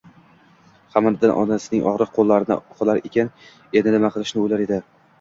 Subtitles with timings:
[0.95, 3.33] Qamariddin onasining oriq qo‘llarini uqalar ekan,
[3.71, 4.87] endi nima qilishni o‘ylar edi